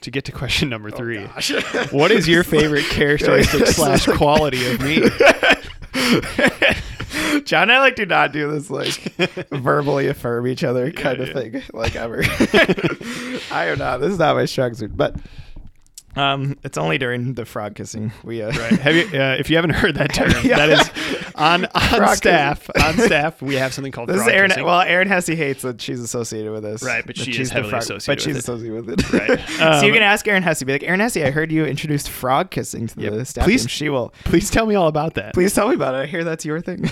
[0.01, 4.80] To get to question number three, oh, what is your favorite characteristic slash quality of
[4.82, 5.01] me?
[7.45, 8.93] John and I like do not do this like
[9.52, 11.34] verbally affirm each other kind of yeah.
[11.34, 12.23] thing like ever.
[13.52, 13.97] I am not.
[14.02, 15.15] This is not my strong suit, but
[16.15, 18.71] um, it's only during the frog kissing we uh, Right.
[18.80, 19.04] Have you?
[19.19, 20.65] Uh, if you haven't heard that term, Yeah.
[20.65, 22.67] that is on on Frog staff.
[22.84, 24.50] On staff, we have something called This is frog Aaron.
[24.50, 24.65] kissing.
[24.65, 26.82] Well, Aaron Hesse hates that she's associated with this.
[26.82, 28.39] Right, but she she's is heavily frog- associated But she's it.
[28.39, 29.13] associated with it.
[29.13, 29.39] Right.
[29.80, 30.63] so you Um, can ask Aaron Hesse.
[30.63, 33.13] Be like, Aaron Hesse, I heard you introduced frog kissing to Yep.
[33.13, 33.43] the staff.
[33.45, 33.67] Please- team.
[33.67, 34.12] She will.
[34.23, 35.36] Please tell me all about that.
[35.36, 35.97] Please tell me about it.
[36.00, 36.89] I hear that's your thing.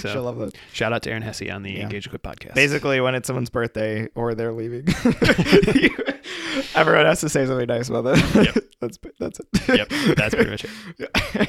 [0.00, 0.54] So, She'll love that.
[0.72, 1.82] shout out to Aaron Hesse on the Yeah.
[1.82, 2.54] Engage Equip podcast.
[2.54, 4.86] Basically, when it's someone's birthday or they're leaving,
[6.74, 8.52] everyone has to say something nice about that.
[8.54, 8.64] Yep.
[8.80, 9.46] that's that's it.
[9.78, 10.66] Yep, that's pretty much
[10.98, 11.48] it.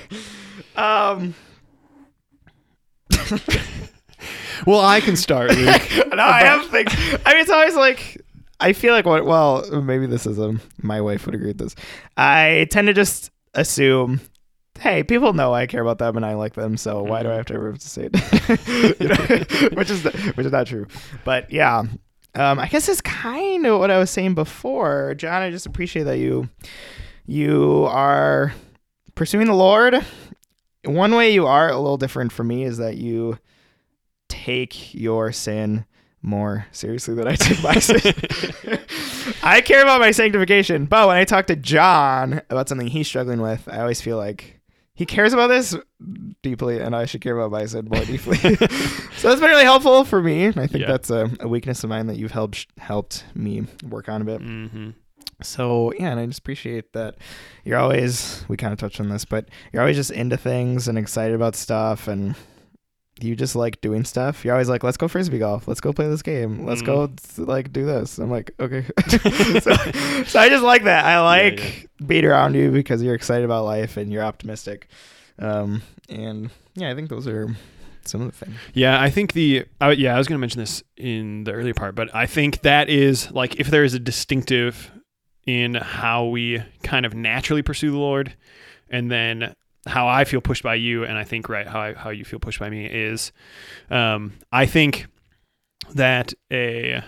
[0.78, 1.34] um,
[4.66, 5.82] Well, I can start, Luke.
[6.16, 6.92] no, I have things.
[7.26, 8.22] I mean, it's always like
[8.60, 9.26] I feel like what.
[9.26, 10.56] Well, maybe this is a.
[10.82, 11.76] My wife would agree with this.
[12.16, 14.22] I tend to just assume.
[14.80, 17.36] Hey, people know I care about them and I like them, so why do I
[17.36, 19.74] have to ever have to say it?
[19.76, 20.88] Which is which is not true.
[21.24, 21.84] But yeah,
[22.36, 25.42] um, I guess it's kind of what I was saying before, John.
[25.42, 26.50] I just appreciate that you
[27.26, 28.54] you are
[29.16, 30.04] pursuing the Lord.
[30.84, 33.40] One way you are a little different from me is that you
[34.28, 35.86] take your sin
[36.22, 38.00] more seriously than I take my sin.
[39.44, 43.42] I care about my sanctification, but when I talk to John about something he's struggling
[43.42, 44.60] with, I always feel like
[44.96, 45.76] he cares about this
[46.42, 48.38] deeply, and I should care about my sin more deeply.
[48.38, 50.48] so that's been really helpful for me.
[50.48, 50.88] I think Yeah.
[50.88, 54.42] that's a, a weakness of mine that you've helped helped me work on a bit.
[54.42, 54.90] hmm
[55.42, 57.16] So yeah, and I just appreciate that
[57.66, 60.98] you're always we kind of touched on this, but you're always just into things and
[60.98, 62.36] excited about stuff and
[63.24, 64.44] you just like doing stuff.
[64.44, 67.72] You're always like, let's go frisbee golf, let's go play this game, let's go like
[67.72, 68.18] do this.
[68.18, 68.86] I'm like, okay.
[69.08, 69.74] so,
[70.26, 71.06] so I just like that.
[71.06, 72.06] I like yeah.
[72.06, 74.88] being around you because you're excited about life and you're optimistic.
[75.40, 77.56] Um, and yeah, I think those are
[78.06, 78.58] some of the things.
[78.74, 81.74] Yeah, I think the uh, yeah I was going to mention this in the earlier
[81.74, 84.92] part, but I think that is like if there is a distinctive
[85.46, 88.36] in how we kind of naturally pursue the Lord,
[88.90, 89.56] and then
[89.88, 92.40] how I feel pushed by you, and I think right how I, how you feel
[92.40, 93.32] pushed by me is,
[93.90, 95.08] um, I think
[95.94, 97.04] that a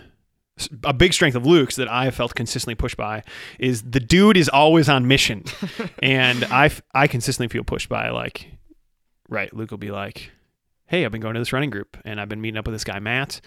[0.83, 3.23] a big strength of Luke's that I have felt consistently pushed by
[3.59, 5.43] is the dude is always on mission,
[5.99, 8.51] and I I consistently feel pushed by like,
[9.29, 10.31] right Luke will be like,
[10.87, 12.83] hey, I've been going to this running group and I've been meeting up with this
[12.83, 13.41] guy Matt,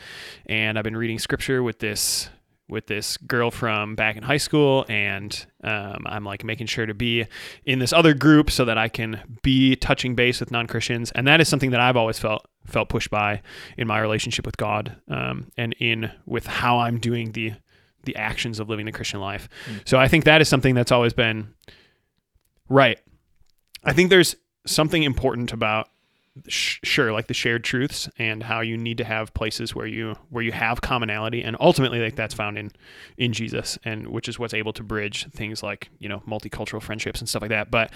[0.47, 2.31] and I've been reading scripture with this
[2.69, 6.95] with this girl from back in high school, and um, I'm like making sure to
[6.95, 7.27] be
[7.65, 11.27] in this other group so that I can be touching base with non Christians, and
[11.27, 13.43] that is something that I've always felt felt pushed by
[13.77, 17.55] in my relationship with God, um, and in with how I'm doing the
[18.05, 19.49] the actions of living the Christian life.
[19.85, 21.55] So I think that is something that's always been
[22.69, 22.99] right.
[23.85, 25.89] I think there's something important about
[26.47, 30.15] sh- sure like the shared truths and how you need to have places where you
[30.31, 31.43] where you have commonality.
[31.43, 32.71] And ultimately like that's found in
[33.17, 37.21] in Jesus and which is what's able to bridge things like you know multicultural friendships
[37.21, 37.71] and stuff like that.
[37.71, 37.93] But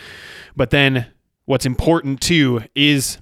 [0.56, 1.06] but then
[1.44, 3.18] what's important too is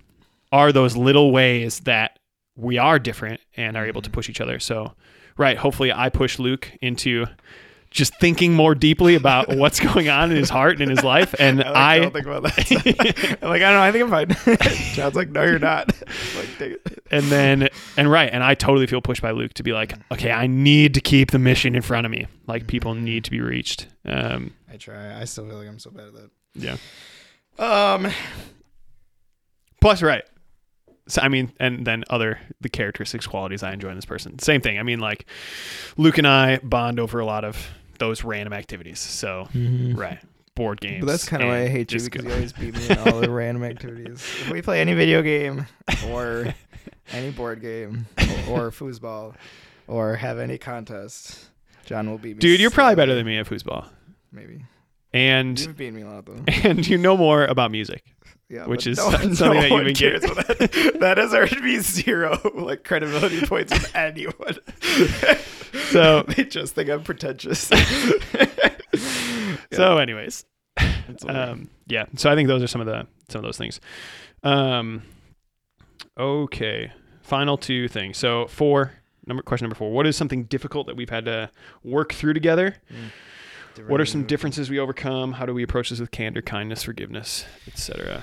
[0.52, 2.18] are those little ways that
[2.56, 4.14] we are different and are able to mm-hmm.
[4.14, 4.58] push each other.
[4.58, 4.92] So
[5.36, 7.26] right hopefully I push Luke into
[7.90, 11.34] just thinking more deeply about what's going on in his heart and in his life.
[11.38, 13.38] And I, like, I, don't think about that.
[13.42, 13.82] I'm like, I don't know.
[13.82, 14.74] I think I'm fine.
[14.94, 15.92] John's like, no, you're not.
[16.36, 17.04] like, take it.
[17.10, 18.30] and then, and right.
[18.32, 21.30] And I totally feel pushed by Luke to be like, okay, I need to keep
[21.30, 22.26] the mission in front of me.
[22.46, 23.88] Like people need to be reached.
[24.04, 25.20] Um, I try.
[25.20, 26.30] I still feel like I'm so bad at that.
[26.54, 26.76] yeah.
[27.58, 28.10] Um,
[29.80, 30.24] Plus, right.
[31.08, 34.38] So, I mean, and then other the characteristics, qualities I enjoy in this person.
[34.38, 34.78] Same thing.
[34.78, 35.26] I mean, like
[35.96, 37.56] Luke and I bond over a lot of
[38.00, 38.98] those random activities.
[38.98, 39.94] So, mm-hmm.
[39.94, 40.18] right,
[40.56, 41.04] board games.
[41.04, 42.98] But that's kind of why I and hate you because you always beat me in
[42.98, 44.20] all the random activities.
[44.40, 45.66] If we play any video game
[46.08, 46.52] or
[47.12, 48.24] any board game or,
[48.66, 49.34] or foosball
[49.86, 51.50] or have any contest,
[51.84, 52.40] John will beat me.
[52.40, 53.86] Dude, you're probably better than me at foosball,
[54.32, 54.64] Maybe.
[55.12, 56.42] and You've beaten me a lot though.
[56.64, 58.02] and you know more about music.
[58.50, 60.96] Yeah, Which is no, something no that you've been cares that.
[61.00, 64.56] that has earned me zero like credibility points with anyone.
[65.92, 67.70] So- they just think I'm pretentious.
[69.72, 70.44] So, anyways,
[71.08, 71.48] It's all right.
[71.50, 72.06] um, yeah.
[72.16, 73.80] So I think those are some of the some of those things.
[74.42, 75.02] Um,
[76.18, 78.18] okay, final two things.
[78.18, 78.92] So four
[79.26, 79.92] number question number four.
[79.92, 81.50] What is something difficult that we've had to
[81.84, 82.76] work through together?
[83.88, 85.32] What are some differences we overcome?
[85.32, 88.22] How do we approach this with candor, kindness, forgiveness, etc.?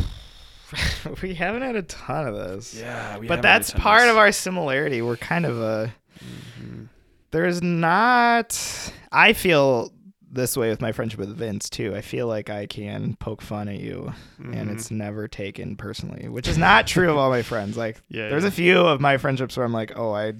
[1.22, 2.74] we haven't had a ton of this.
[2.74, 5.02] Yeah, we but that's part of our similarity.
[5.02, 5.94] We're kind of a.
[6.18, 6.84] Mm-hmm.
[7.30, 8.92] There's not.
[9.12, 9.92] I feel
[10.28, 11.94] this way with my friendship with Vince too.
[11.94, 14.70] I feel like I can poke fun at you, and Mm-hmm.
[14.70, 17.76] it's never taken personally, which is not true of all my friends.
[17.76, 18.48] Like, Yeah, there's yeah.
[18.48, 20.32] a few of my friendships where I'm like, oh, I,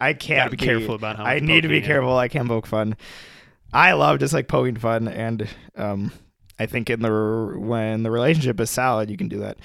[0.00, 1.86] I can't Gotta be careful about how I need to be poking, yeah.
[1.86, 2.16] careful.
[2.16, 2.96] I can't poke fun.
[3.72, 6.12] I love just like poking fun, and um,
[6.58, 9.58] I think in the when the relationship is solid, you can do that.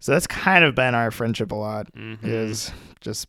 [0.00, 2.18] So that's kind of been our friendship a lot Mhm.
[2.22, 3.28] is just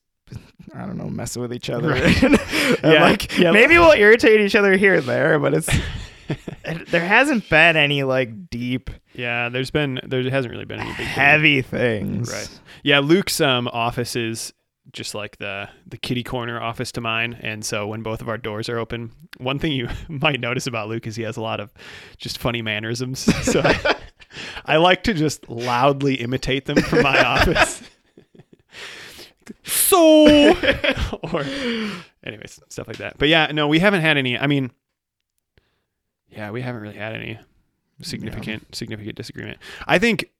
[0.73, 1.89] I don't know messing with each other.
[1.89, 2.21] Right.
[2.83, 3.51] Yeah, like yeah.
[3.51, 5.69] maybe we'll irritate each other here and there, but it's
[6.65, 10.89] it- there hasn't been any like deep Yeah, there's been there hasn't really been any
[10.89, 11.05] big thing.
[11.07, 12.31] heavy things.
[12.31, 12.59] Right.
[12.83, 14.53] Yeah, Luke's um office is
[14.91, 18.37] just like the the kitty corner office to mine, and so when both of our
[18.37, 21.59] doors are open, one thing you might notice about Luke is he has a lot
[21.59, 21.73] of
[22.17, 23.29] just funny mannerisms.
[23.43, 23.95] So I,
[24.65, 27.83] I like to just loudly imitate them from my office.
[29.63, 30.55] so,
[31.33, 31.45] or
[32.23, 33.17] anyways, stuff like that.
[33.17, 34.37] But yeah, no, we haven't had any.
[34.37, 34.71] I mean,
[36.29, 37.39] yeah, we haven't really had any
[38.01, 39.59] significant significant disagreement.
[39.87, 40.31] I think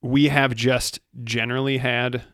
[0.00, 2.24] we have just generally had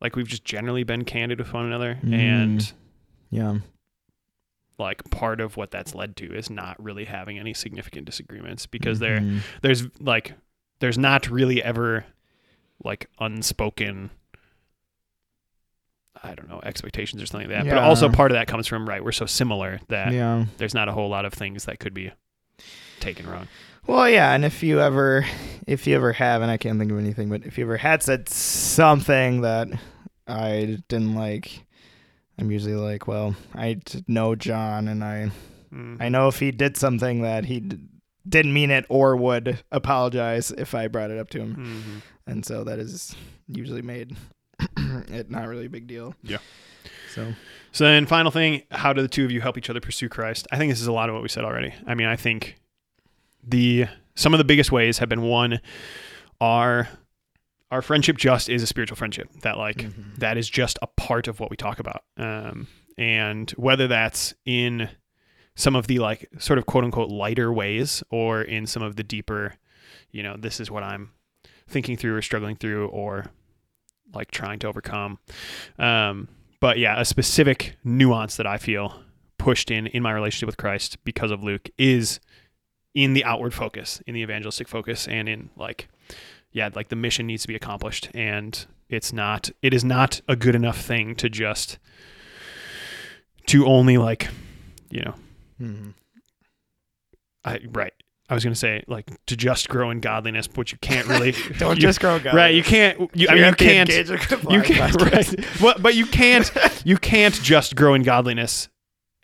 [0.00, 2.72] like we've just generally been candid with one another and Mm.
[3.30, 3.58] Yeah.
[4.78, 8.98] like part of what that's led to is not really having any significant disagreements because
[8.98, 9.40] there Mhm.
[9.62, 10.32] there's like
[10.80, 12.04] there's not really ever
[12.82, 14.10] like unspoken
[16.22, 17.70] I don't know expectations or something like that.
[17.70, 20.46] But also part of that comes from right we're so similar that Yeah.
[20.58, 22.10] there's not a whole lot of things that could be
[23.00, 23.48] taken wrong.
[23.86, 25.24] Well, yeah, and if you ever,
[25.66, 28.02] if you ever have, and I can't think of anything, but if you ever had
[28.02, 29.68] said something that
[30.30, 31.64] I didn't like,
[32.38, 35.30] I'm usually like, well, I know John, and I,
[35.72, 35.98] Mm.
[36.00, 37.78] I know if he did something that he d-
[38.28, 42.02] didn't mean it or would apologize if I brought it up to him, Mhm.
[42.32, 43.14] and so that is
[43.46, 44.16] usually made
[44.76, 46.16] it not really a big deal.
[46.24, 46.38] Yeah.
[47.14, 47.34] So
[47.70, 50.48] So then, final thing: How do the two of you help each other pursue Christ?
[50.50, 51.72] I think this is a lot of what we said already.
[51.86, 52.56] I mean, I think
[53.46, 55.60] the some of the biggest ways have been one,
[56.40, 56.88] our
[57.70, 60.16] our friendship just is a spiritual friendship that like Mhm.
[60.18, 62.66] that is just a part of what we talk about, um,
[62.98, 64.88] and whether that's in
[65.54, 69.02] some of the like sort of quote unquote lighter ways or in some of the
[69.04, 69.54] deeper,
[70.10, 71.10] you know, this is what I'm
[71.68, 73.26] thinking through or struggling through or
[74.12, 75.18] like trying to overcome.
[75.78, 76.28] Um,
[76.60, 79.02] but yeah, a specific nuance that I feel
[79.38, 82.20] pushed in in my relationship with Christ because of Luke is
[82.94, 85.88] in the outward focus, in the evangelistic focus, and in like,
[86.52, 90.36] yeah, like the mission needs to be accomplished, and it's not, it is not a
[90.36, 91.78] good enough thing to just
[93.46, 94.28] to only like,
[94.90, 95.14] you know,
[95.60, 95.90] mm-hmm.
[97.44, 97.92] I right.
[98.28, 101.76] I was gonna say like to just grow in godliness, but you can't really don't
[101.76, 102.34] you- just grow God.
[102.34, 102.54] right.
[102.54, 103.10] You can't.
[103.14, 103.88] You, I mean, you can't.
[103.88, 105.60] You can't, right?
[105.60, 106.50] Well, but you can't.
[106.84, 108.68] You can't just grow in godliness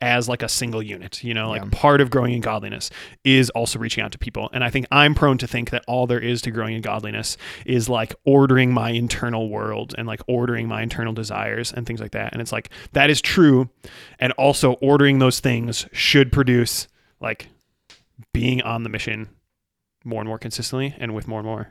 [0.03, 1.69] as like a single unit you know like Yeah.
[1.73, 2.91] part of growing in godliness
[3.25, 6.07] is also reaching out to people and i think i'm prone to think that all
[6.07, 10.69] there is to growing in godliness is like ordering my internal world and like ordering
[10.69, 13.71] my internal desires and things like that and it's like that is true
[14.19, 16.89] and also ordering those things should produce
[17.21, 17.49] like
[18.35, 19.29] being on the mission
[20.05, 21.69] more and more consistently and with more and more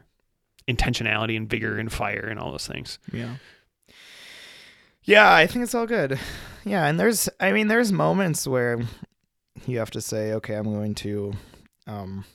[0.67, 3.35] intentionality and vigor and fire and all those things Yeah.
[5.03, 6.19] Yeah, I think it's all good.
[6.65, 8.81] Yeah, and there's I mean there's moments where
[9.65, 11.33] you have to say, okay, I'm going to
[11.87, 12.25] um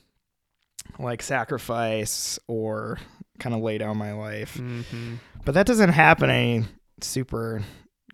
[0.98, 2.98] like sacrifice or
[3.38, 4.54] kind of lay down my life.
[4.56, 5.14] mm-hmm.
[5.44, 6.64] But that doesn't happen any
[7.00, 7.62] super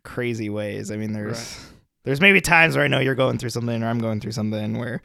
[0.04, 0.90] crazy ways.
[0.90, 1.58] I mean there's
[2.04, 4.78] there's maybe times where I know you're going through something or I'm going through something
[4.78, 5.02] where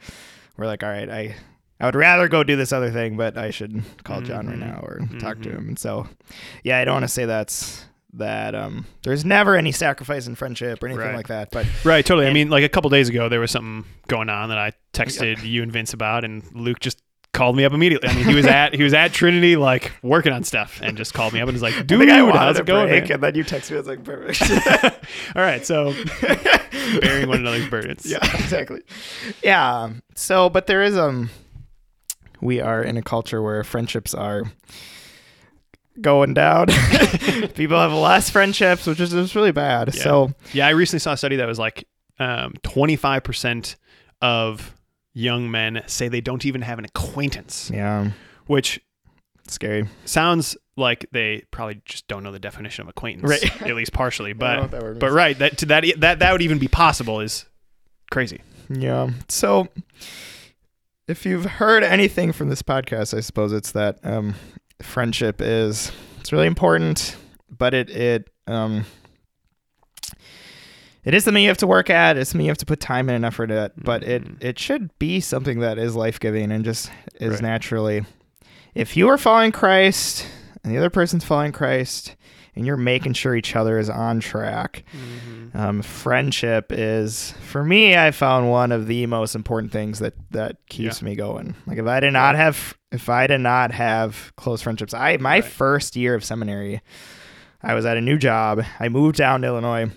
[0.56, 1.34] we're like, all right, I
[1.80, 4.78] I would rather go do this other thing, but I should call John right now
[4.84, 5.52] or talk to Mhm.
[5.58, 5.68] him.
[5.68, 6.06] And so,
[6.62, 8.54] yeah, I don't want to say that's that.
[8.54, 11.16] Um, there's never any sacrifice in friendship or anything Right.
[11.16, 11.50] like that.
[11.50, 12.26] But Right, totally.
[12.26, 15.42] I mean, like a couple days ago, there was something going on that I texted
[15.44, 18.10] you and Vince about, and Luke just called me up immediately.
[18.10, 21.14] I mean, he was at he was at Trinity, like working on stuff, and just
[21.14, 23.34] called me up and was like, "Dude, I how's it going?" break, man?" and then
[23.34, 23.78] you text me.
[23.78, 24.42] I was like, perfect.
[25.34, 25.94] All right, so
[27.00, 28.04] bearing one another's burdens.
[28.04, 28.82] yeah, exactly.
[29.42, 29.90] Yeah.
[30.14, 31.30] So, but there is um,
[32.42, 34.42] we are in a culture where friendships are
[36.00, 36.66] going down.
[37.54, 39.94] People have less friendships, which is just really bad.
[39.94, 40.02] Yeah.
[40.02, 40.66] So, yeah.
[40.66, 41.86] I recently saw a study that was like
[42.62, 43.76] twenty five percent
[44.20, 44.74] of
[45.14, 48.12] young men say they don't even have an acquaintance, yeah,
[48.46, 48.80] which
[49.48, 49.86] scary.
[50.04, 53.62] sounds like they probably just don't know the definition of acquaintance, Right.
[53.68, 54.30] at least partially.
[54.30, 56.40] I don't know But what that word but right that to that that that would
[56.42, 57.44] even be possible is
[58.10, 58.40] crazy.
[58.70, 59.10] Yeah.
[59.28, 59.68] So
[61.08, 64.34] if you've heard anything from this podcast, I suppose it's that um,
[64.82, 65.90] friendship is
[66.20, 67.16] it's really important,
[67.50, 68.84] but it it um
[71.04, 72.16] it is something you have to work at.
[72.16, 73.72] It's something you have to put time and effort at.
[73.82, 74.42] But it Mhm.
[74.44, 76.90] it should be something that is life giving and just
[77.20, 77.42] is Right.
[77.42, 78.04] naturally.
[78.74, 80.26] If you are following Christ
[80.62, 82.14] and the other person's following Christ,
[82.54, 84.84] and you're making sure each other is on track,
[85.54, 90.56] um, friendship is for me i found one of the most important things that that
[90.68, 91.54] keeps me going.
[91.66, 95.36] Like if i did not have if i did not have close friendships i my
[95.40, 95.44] Right.
[95.44, 96.80] first year of seminary
[97.62, 98.62] i was at a new job.
[98.80, 99.90] I moved down to illinois.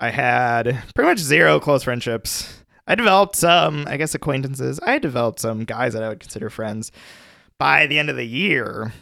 [0.00, 2.62] I had pretty much zero close friendships.
[2.86, 4.78] I developed some i guess acquaintances.
[4.84, 6.92] I developed some guys that i would consider friends
[7.58, 8.92] by the end of the year.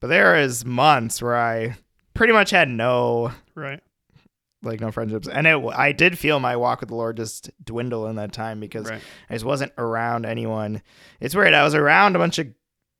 [0.00, 1.76] But there is months where i
[2.14, 3.80] pretty much had no Right.
[4.62, 8.06] like no friendships and it i did feel my walk with the lord just dwindle
[8.06, 9.02] in that time because Right.
[9.30, 10.82] i just wasn't around anyone
[11.20, 12.46] it's weird i was around a bunch of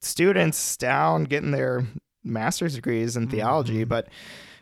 [0.00, 1.86] students down getting their
[2.24, 3.88] master's degrees in theology Mhm.
[3.88, 4.08] but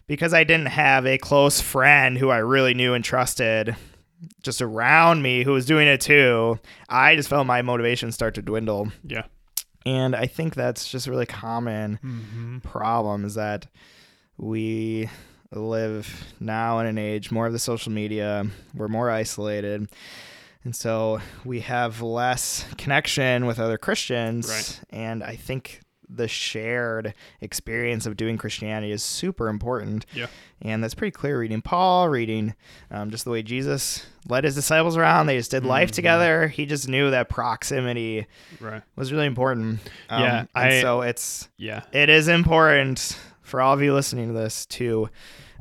[0.07, 3.75] because i didn't have a close friend who i really knew and trusted
[4.43, 6.59] just around me who was doing it too
[6.91, 9.23] i just felt my motivation start to dwindle Yeah.
[9.87, 12.59] and i think that's just a really common Mm-hmm.
[12.59, 13.67] problem is that
[14.41, 15.09] we
[15.53, 19.89] live now in an age more of the social media we're more isolated
[20.65, 24.81] and so we have less connection with other christians Right.
[24.91, 30.27] and i think the shared experience of doing christianity is super important Yeah.
[30.63, 32.55] and that's pretty clear reading paul reading
[32.93, 35.95] um, just the way jesus led his disciples around they just did life Mhm.
[35.95, 38.27] together he just knew that proximity
[38.61, 38.83] Right.
[38.95, 41.83] was really important um, Yeah, I- so it's Yeah.
[41.93, 43.19] it is important
[43.51, 45.09] for all of you listening to this to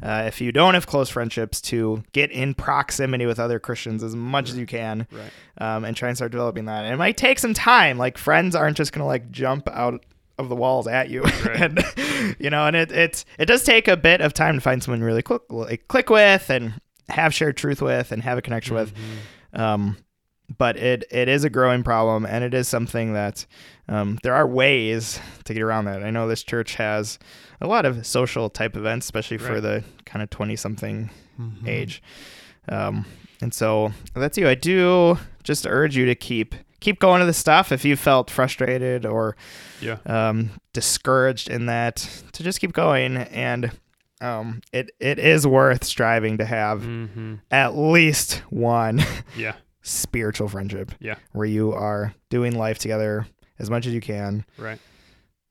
[0.02, 4.15] uh, if you don't have close friendships to get in proximity with other christians as
[4.15, 5.32] much as you can Right.
[5.75, 8.56] um, and try and start developing that and it might take some time like friends
[8.56, 10.06] aren't just gonna like jump out
[10.38, 11.47] of the walls at you Right.
[11.62, 14.82] and you know and it, it's it does take a bit of time to find
[14.82, 18.75] someone really click, like, click with and have shared truth with and have a connection
[18.75, 18.93] with
[19.54, 19.60] Mhm.
[19.60, 19.97] um,
[20.57, 23.45] but it it is a growing problem, and it is something that
[23.88, 26.03] um, there are ways to get around that.
[26.03, 27.19] I know this church has
[27.62, 29.62] a lot of social type events, especially for Right.
[29.62, 31.09] the kind of twenty something
[31.39, 31.67] Mhm.
[31.67, 32.01] age.
[32.67, 33.05] Um,
[33.41, 34.47] and so that's you.
[34.49, 38.31] I do just urge you to keep keep going to the stuff if you felt
[38.31, 39.35] frustrated or
[39.81, 39.97] Yeah.
[40.06, 41.95] um, discouraged in that
[42.31, 43.71] to just keep going and
[44.21, 47.35] um, it it is worth striving to have Mm-hmm.
[47.52, 49.02] at least one
[49.35, 49.54] Yeah.
[49.82, 50.92] Spiritual friendship.
[51.00, 51.15] Yeah.
[51.32, 53.25] Where you are doing life together
[53.58, 54.46] as much as you can.
[54.58, 54.80] Right.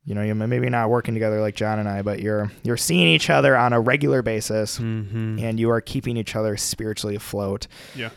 [0.05, 3.09] You know, you maybe not working together like John and I, but you're you're seeing
[3.09, 5.39] each other on a regular basis Mm-hmm.
[5.41, 7.67] and you are keeping each other spiritually afloat.
[7.95, 8.11] Yeah.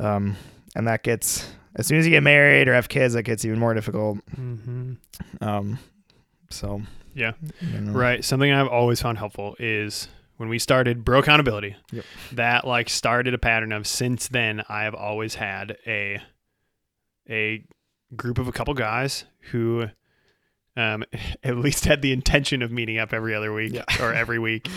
[0.00, 0.36] Um
[0.74, 3.58] and that gets as soon as you get married or have kids, that gets even
[3.60, 4.18] more difficult.
[4.36, 4.94] Mm-hmm.
[5.40, 5.78] Um
[6.50, 6.82] so
[7.14, 7.32] Yeah.
[7.60, 7.92] you know.
[7.92, 8.24] Right.
[8.24, 12.04] Something I've always found helpful is when we started Bro Accountability, Yep.
[12.32, 16.20] that like started a pattern of since then I have always had a
[17.30, 17.64] a
[18.16, 19.86] group of a couple guys who
[20.76, 21.04] um,
[21.44, 23.84] at least had the intention of meeting up every other week Yeah.
[24.00, 24.68] or every week.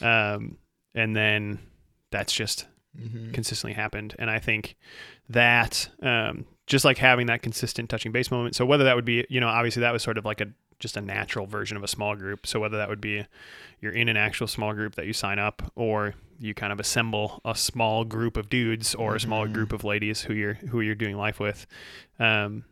[0.00, 0.58] Um,
[0.94, 1.58] and then
[2.10, 2.66] that's just
[2.98, 3.32] Mm-hmm.
[3.32, 4.16] consistently happened.
[4.18, 4.74] And I think
[5.28, 8.56] that um, just like having that consistent touching base moment.
[8.56, 10.46] So whether that would be, you know, obviously that was sort of like a
[10.78, 12.46] just a natural version of a small group.
[12.46, 13.26] So whether that would be
[13.80, 17.40] you're in an actual small group that you sign up, or you kind of assemble
[17.44, 19.52] a small group of dudes or a small Mhm.
[19.54, 21.66] group of ladies who you're who you're doing life with.
[22.18, 22.64] Um,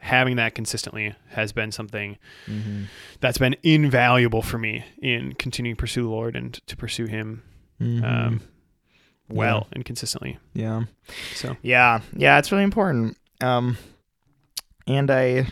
[0.00, 2.84] having that consistently has been something Mm-hmm.
[3.20, 7.42] that's been invaluable for me in continuing to pursue the Lord and to pursue Him
[7.80, 8.40] um,
[9.28, 10.38] well and consistently.
[10.52, 10.84] yeah.
[11.34, 13.16] So Yeah, yeah, it's really important.
[13.40, 13.76] Um,
[14.86, 15.46] and I,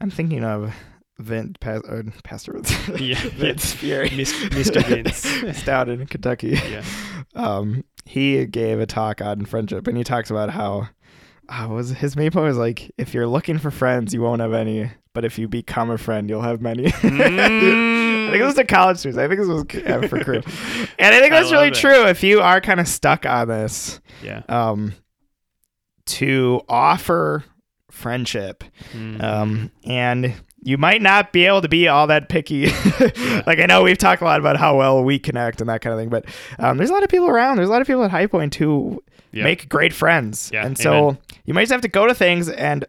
[0.00, 0.74] I'm thinking of
[1.18, 4.84] Vin, pas, or Pastor Vince, Yeah, Vince Fury, Mr.
[4.86, 5.62] Vince.
[5.64, 6.58] down in Kentucky.
[6.68, 6.82] yeah,
[7.34, 10.88] Um, he gave a talk on friendship, and he talks about how,
[11.48, 14.52] uh, was his main point was like, if you're looking for friends, you won't have
[14.52, 16.86] any, but if you become a friend, you'll have many.
[18.26, 19.18] I think it was to college students.
[19.18, 20.36] I think this was uh, for Cru,
[20.98, 21.74] and I think I that's really it.
[21.74, 22.06] true.
[22.06, 24.42] If you are kind of stuck on this, yeah.
[24.48, 24.92] um,
[26.06, 27.44] to offer
[27.90, 28.62] friendship,
[28.92, 29.22] Mm.
[29.22, 30.34] um, and
[30.66, 32.66] you might not be able to be all that picky.
[33.46, 35.94] like I know we've talked a lot about how well we connect and that kind
[35.94, 36.24] of thing, but
[36.58, 37.56] um, there's a lot of people around.
[37.56, 39.02] There's a lot of people at High Point who
[39.32, 41.18] make great friends, Yeah, and so amen.
[41.44, 42.84] you might just have to go to things and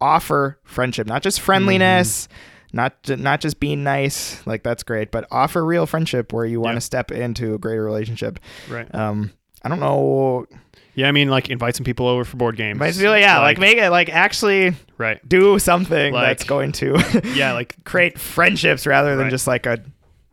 [0.00, 2.26] offer friendship, not just friendliness.
[2.26, 2.36] Mm-hmm.
[2.74, 6.74] Not, not just being nice, like that's great, but offer real friendship where you want
[6.76, 8.40] to step into a greater relationship.
[8.68, 8.92] right.
[8.92, 9.30] Um,
[9.64, 10.46] I don't know.
[10.94, 12.78] Yeah, I mean, like invite some people over for board games.
[12.98, 15.26] Feel yeah, like, make it like actually right.
[15.28, 19.30] do something Like- that's going to Yeah, like create friendships rather than Right.
[19.30, 19.78] just like a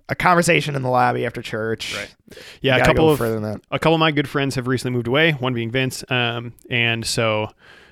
[0.10, 1.96] a conversation in the lobby after church.
[1.96, 2.16] Right.
[2.62, 3.62] Yeah, a couple of further than that.
[3.72, 5.32] a couple of my good friends have recently moved away.
[5.32, 7.50] One being Vince, um, and so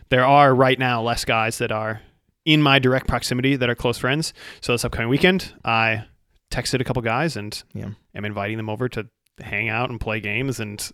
[0.09, 2.01] there are right now less guys that are
[2.45, 4.33] in my direct proximity that are close friends.
[4.59, 6.05] So this upcoming weekend, I
[6.51, 7.91] texted a couple guys and Yeah.
[8.13, 9.07] am inviting them over to
[9.41, 10.85] hang out and play games and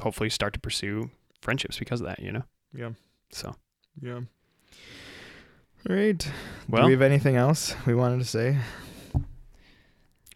[0.00, 2.20] hopefully start to pursue friendships because of that.
[2.20, 2.42] You know.
[2.74, 2.90] Yeah.
[3.30, 3.54] So
[4.00, 4.20] Yeah.
[5.88, 6.16] All right.
[6.18, 6.28] Do
[6.68, 8.56] well, we have anything else we wanted to say?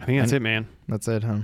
[0.01, 0.67] I think that's and- it, man.
[0.89, 1.39] That's it, huh?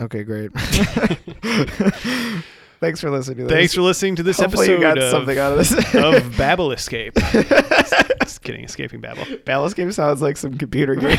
[0.00, 0.50] Okay, great.
[2.80, 3.52] Thanks for listening to this.
[3.52, 5.94] Thanks for listening to this Hopefully episode you got of, something out of this.
[5.94, 7.14] of Babel Escape.
[7.14, 9.24] Just kidding, escaping Babel.
[9.46, 11.16] Balance Escape sounds like some computer game.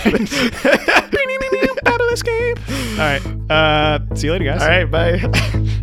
[1.83, 2.59] Babel Escape.
[2.69, 3.21] All right.
[3.49, 4.61] Uh, see you later, guys.
[4.61, 5.81] All right, bye.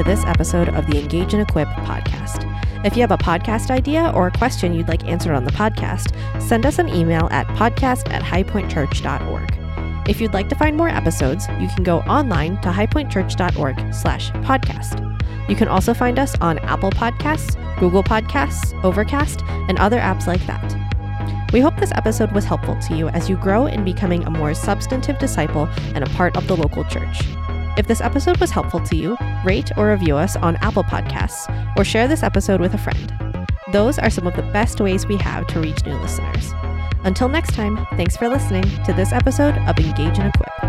[0.00, 2.46] To this episode of the Engage and Equip podcast.
[2.86, 6.14] If you have a podcast idea or a question you'd like answered on the podcast,
[6.40, 10.08] send us an email at podcast at highpointchurch.org.
[10.08, 15.06] If you'd like to find more episodes, you can go online to highpointchurch.org slash podcast.
[15.50, 20.44] You can also find us on Apple Podcasts, Google Podcasts, Overcast, and other apps like
[20.46, 21.52] that.
[21.52, 24.54] We hope this episode was helpful to you as you grow in becoming a more
[24.54, 27.20] substantive disciple and a part of the local church.
[27.76, 31.48] If this episode was helpful to you, rate or review us on Apple Podcasts
[31.78, 33.12] or share this episode with a friend.
[33.72, 36.52] Those are some of the best ways we have to reach new listeners.
[37.04, 40.59] Until next time, thanks for listening to this episode of Engage and Equip.